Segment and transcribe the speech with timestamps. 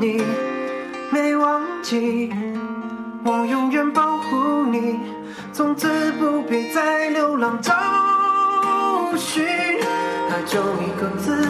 [0.00, 0.22] 你
[1.10, 2.32] 没忘记，
[3.22, 4.98] 我永远保护你，
[5.52, 7.74] 从此不必再流浪找
[9.18, 9.44] 寻。
[9.44, 11.46] 爱就一个字。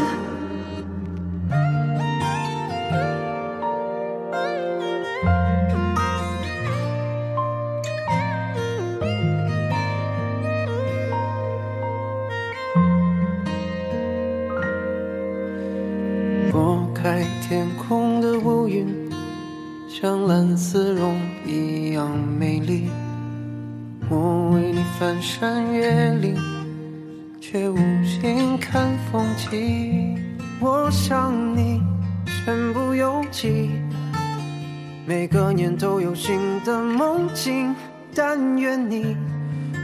[20.00, 22.88] 像蓝丝绒一样美丽。
[24.08, 26.34] 我为你翻山越岭，
[27.38, 30.18] 却无心看风景。
[30.58, 31.82] 我想你，
[32.24, 33.68] 身不由己。
[35.04, 37.76] 每个年都有新的梦境，
[38.14, 39.14] 但愿你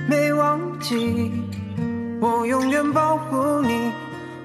[0.08, 1.30] 没忘记，
[2.22, 3.92] 我永远保护你。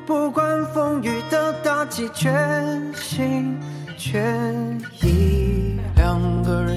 [0.06, 3.58] 不管风雨的打击，全心
[3.98, 5.41] 全意。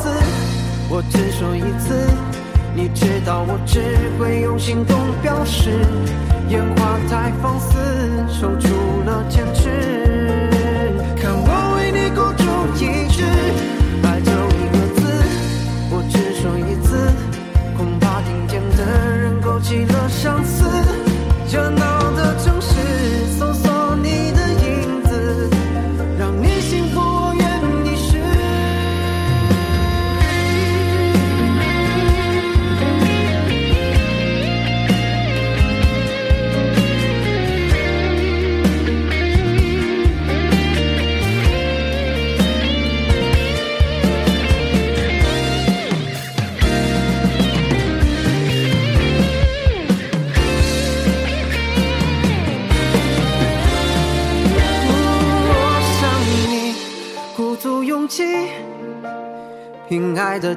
[0.00, 0.08] 就一个字，
[0.88, 2.08] 我只说一次，
[2.74, 3.80] 你知道我只
[4.18, 5.70] 会用行动表示。
[6.48, 7.78] 烟花太放肆，
[8.28, 8.68] 守住
[9.04, 9.70] 了坚持。
[11.16, 12.44] 看我为你孤注
[12.82, 13.22] 一掷，
[14.02, 15.00] 爱就一个字，
[15.90, 16.96] 我只说一次，
[17.76, 18.84] 恐怕听见的
[19.16, 20.64] 人勾起了相思。
[21.52, 23.19] 热闹的城市，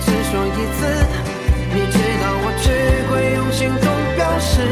[0.00, 1.28] 只说一次。
[1.74, 2.66] 你知道我只
[3.10, 3.86] 会用行动
[4.16, 4.62] 表示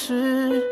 [0.00, 0.64] 是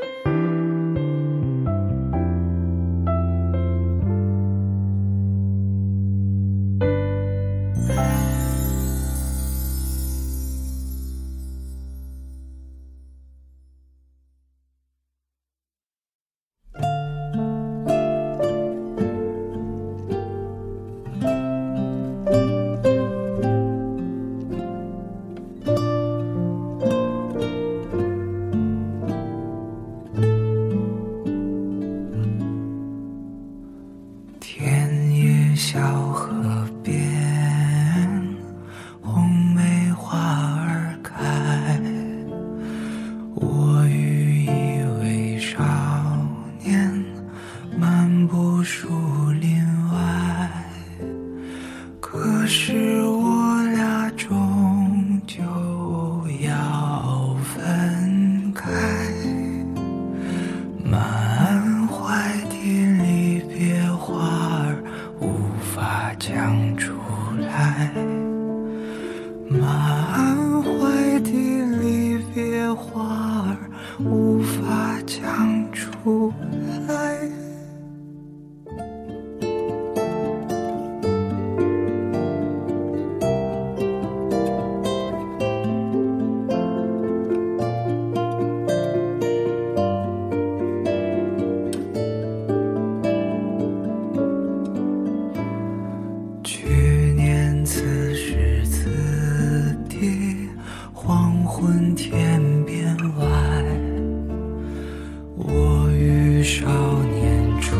[106.48, 106.64] 少
[107.02, 107.76] 年初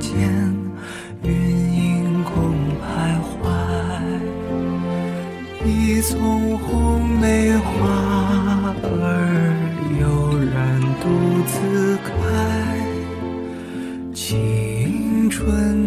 [0.00, 0.12] 见
[1.22, 3.32] 云影共徘徊
[5.64, 9.56] 一丛红梅花儿
[9.98, 10.04] 悠
[10.52, 11.08] 然独
[11.46, 12.10] 自开。
[14.12, 15.79] 青春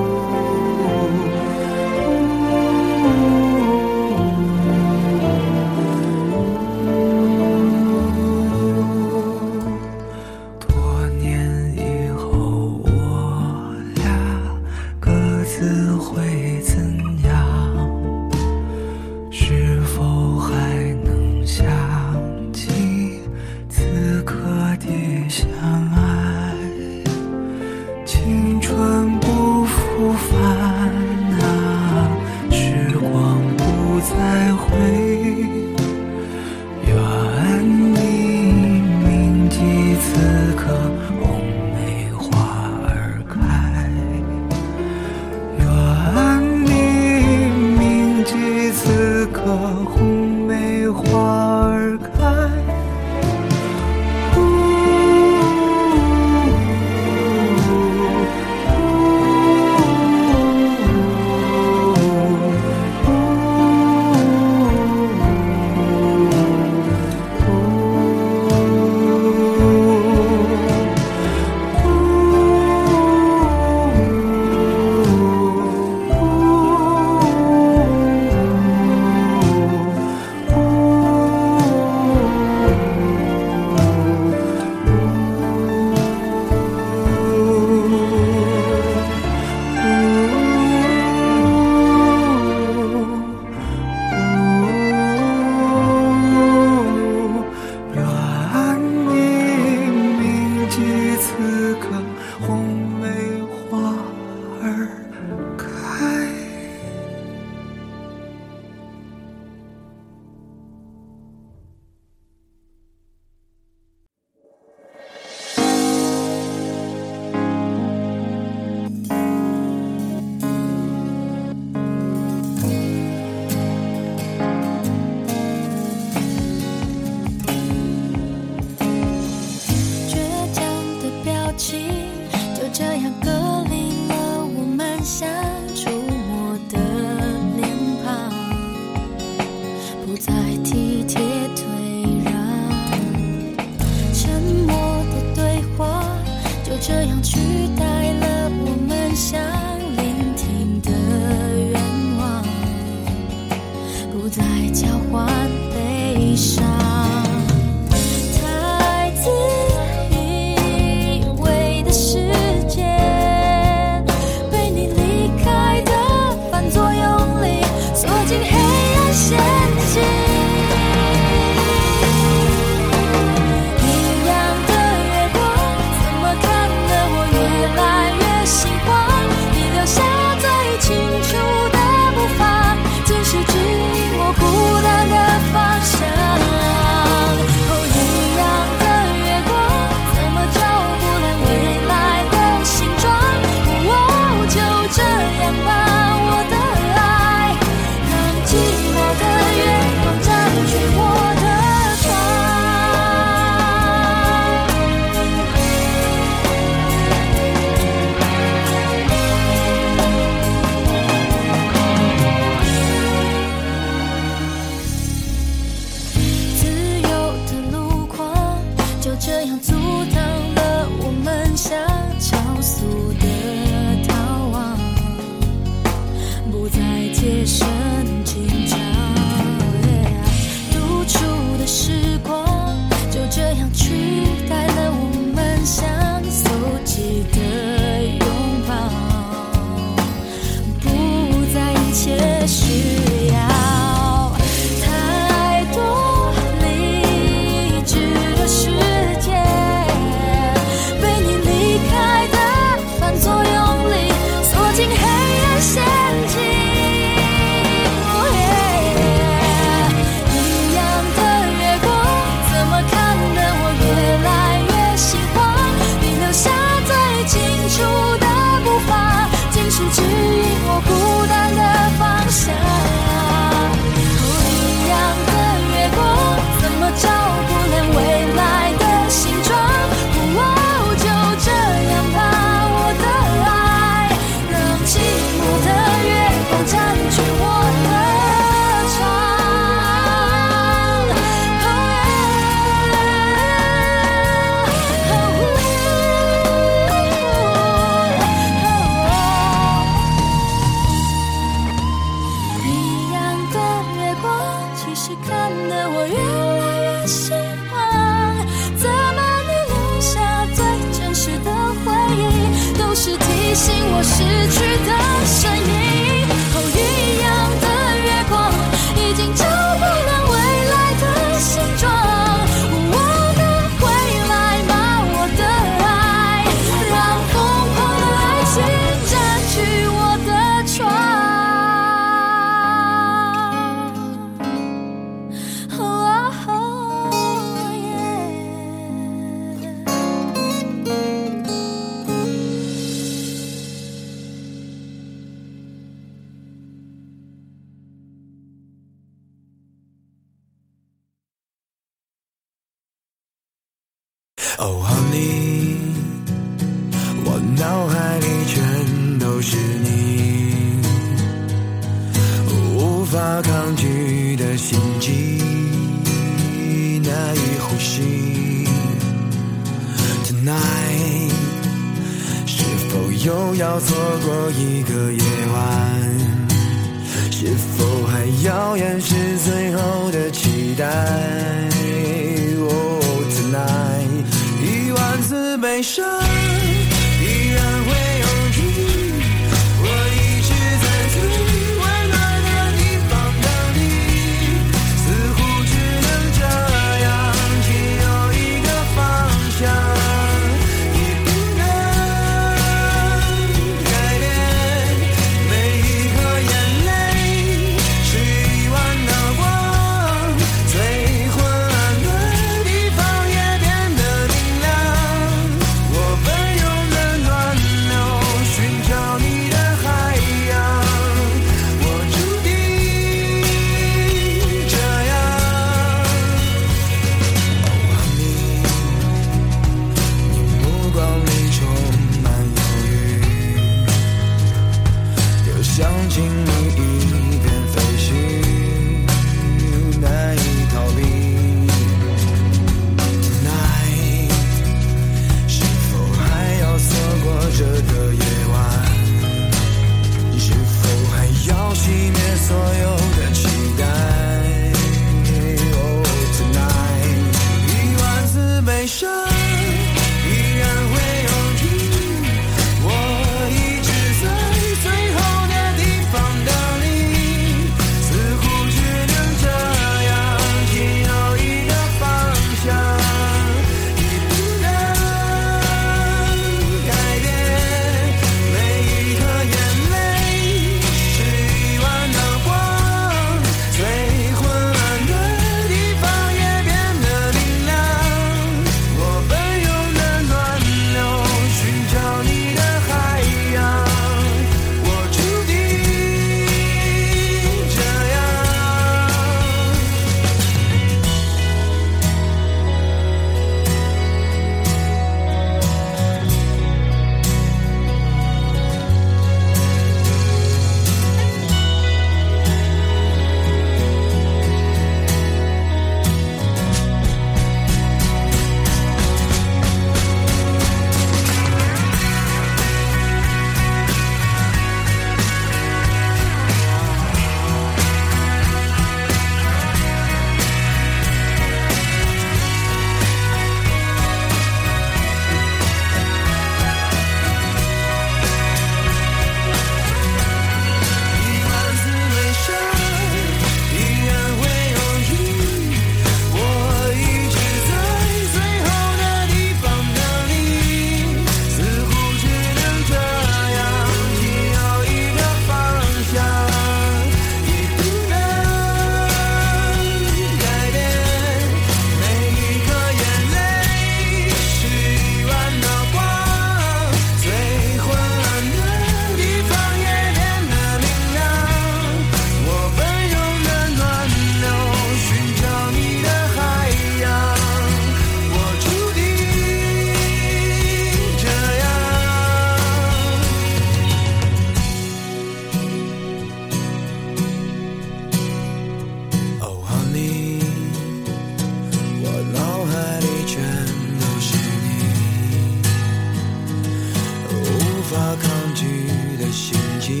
[597.92, 598.86] 无法抗拒
[599.18, 600.00] 的心情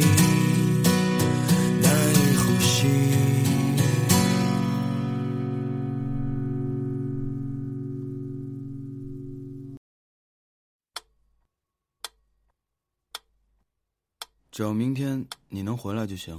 [1.82, 2.88] 难以呼吸
[14.50, 16.38] 只要明天你能回来就行。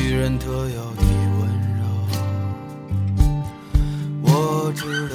[0.21, 1.01] 人特有的
[1.39, 1.81] 温柔。
[4.21, 5.09] 我知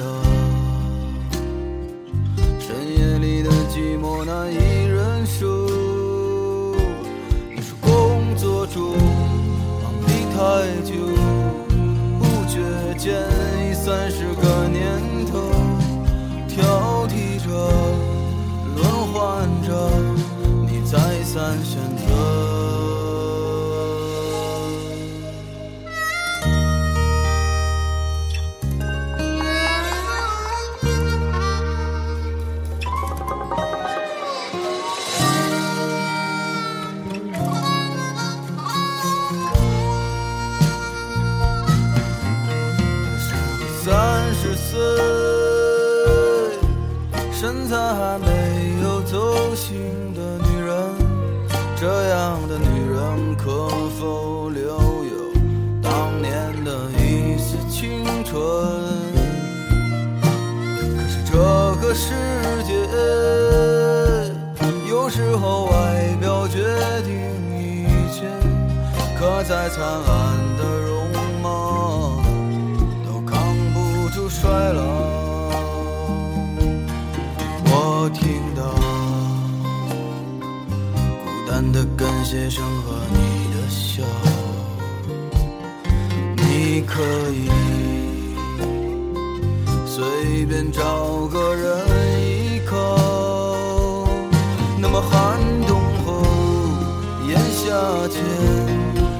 [97.79, 98.23] 那天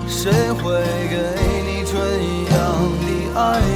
[0.08, 1.16] 谁会给
[1.62, 2.56] 你春一样
[3.06, 3.67] 的爱？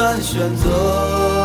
[0.00, 1.39] 难选择。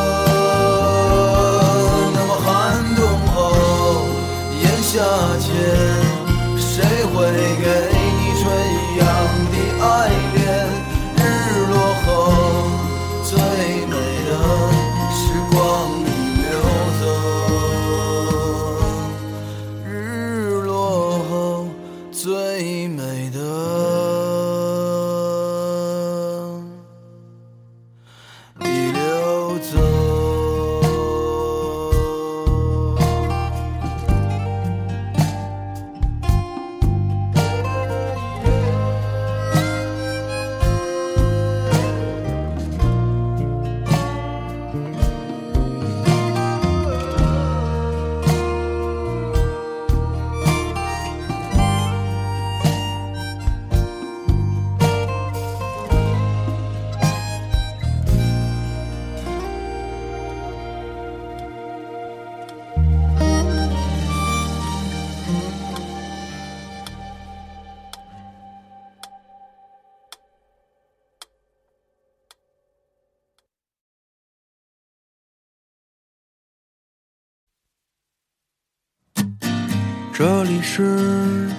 [80.18, 81.50] 这里是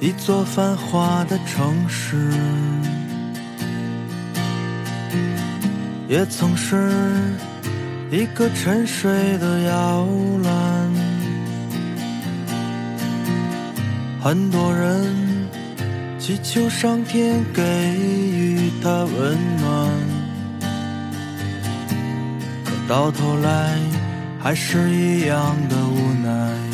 [0.00, 2.28] 一座繁华的城市，
[6.08, 6.90] 也曾是
[8.10, 10.08] 一个沉睡的摇
[10.42, 10.90] 篮。
[14.20, 15.06] 很多人
[16.18, 19.88] 祈求上天给予他温暖，
[22.64, 23.78] 可到头来
[24.40, 26.73] 还是一样的无奈。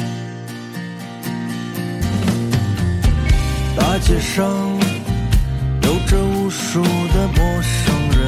[3.92, 4.46] 大街上
[5.82, 8.20] 有着无数的陌生人，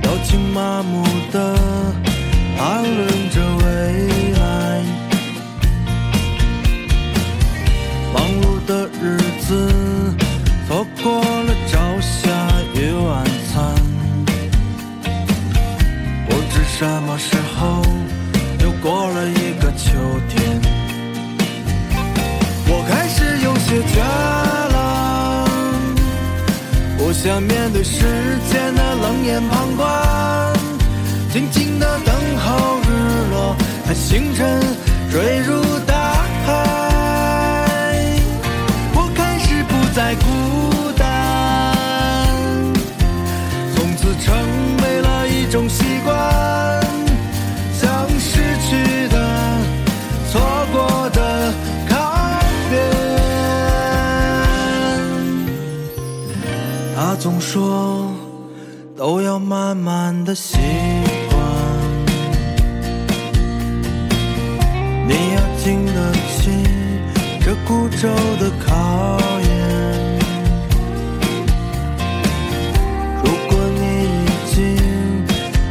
[0.00, 1.54] 表情麻木的
[2.56, 4.40] 谈论着未来。
[8.14, 8.49] 忙碌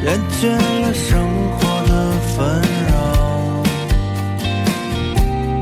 [0.10, 0.50] 厌倦
[0.82, 1.22] 了生
[1.60, 1.94] 活的
[2.36, 2.38] 纷
[2.90, 2.92] 扰，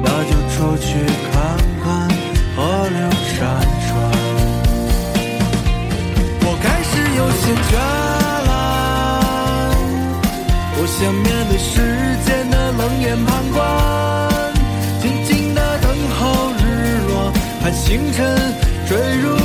[0.02, 0.88] 那就出去
[1.34, 1.36] 看
[1.84, 1.86] 看
[2.56, 2.58] 河
[2.88, 2.98] 流
[3.36, 3.38] 山
[3.84, 3.88] 川。
[6.46, 7.76] 我开始有些倦
[8.48, 8.50] 了，
[10.76, 11.70] 不想面对世
[12.24, 13.60] 间的冷眼旁观，
[15.02, 15.86] 静静的等
[16.18, 16.64] 候日
[17.10, 17.12] 落，
[17.62, 18.16] 看星辰
[18.88, 19.37] 坠入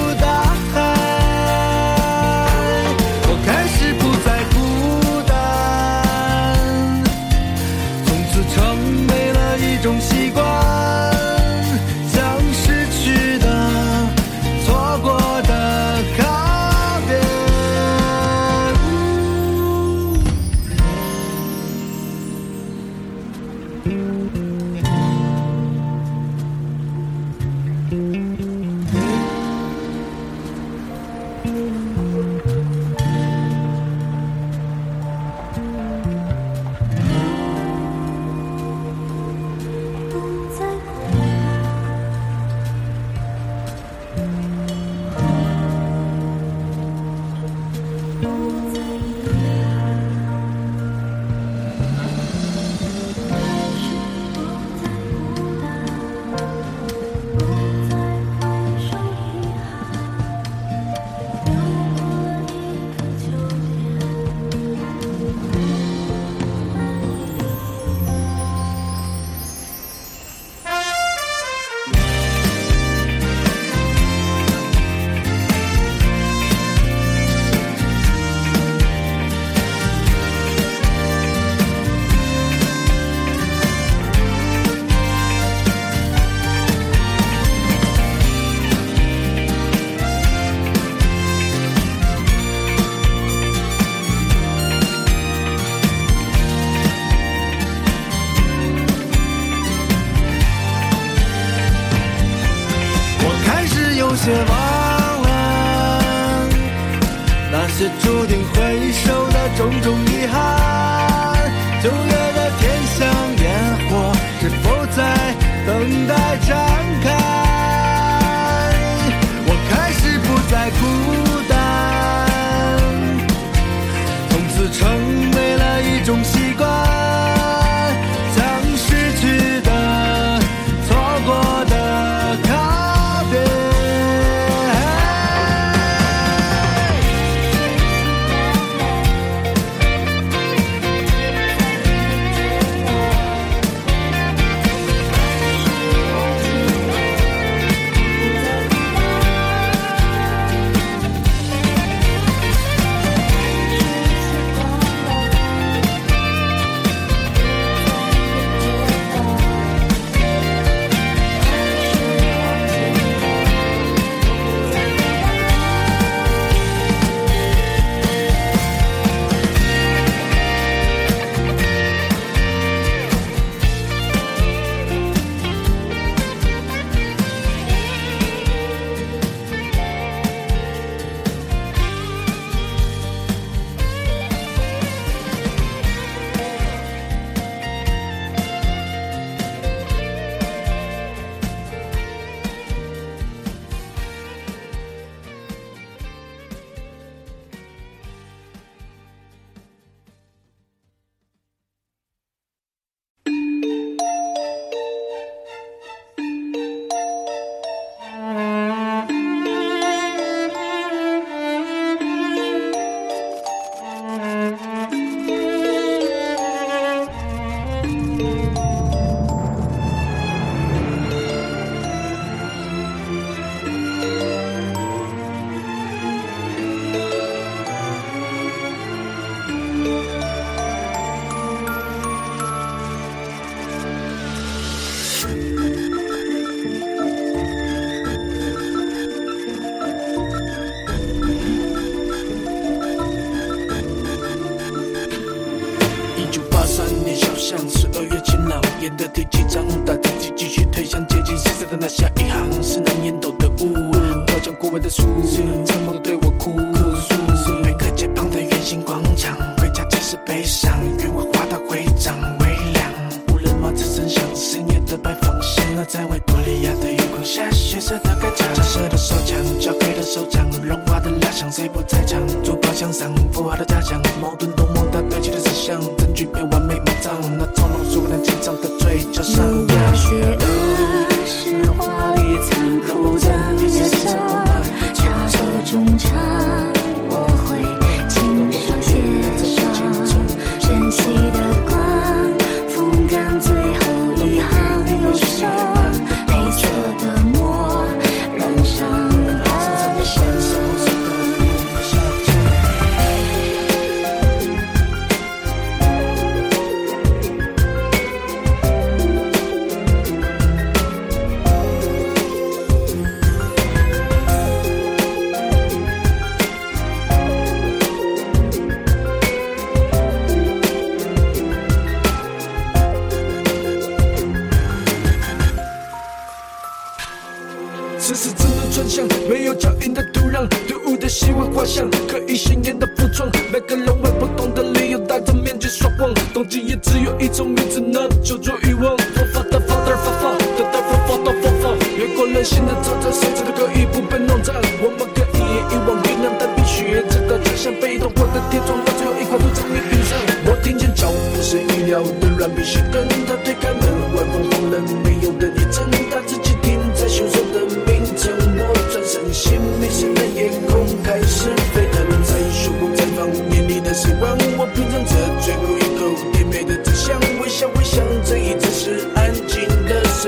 [107.75, 111.51] 是注定回首的种种遗憾。
[111.83, 112.63] 九月的天
[112.97, 113.01] 像
[113.39, 113.45] 烟
[113.89, 115.35] 火，是否在
[115.67, 116.15] 等待
[116.47, 116.51] 绽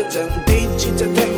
[0.09, 1.34] 真，一起在天。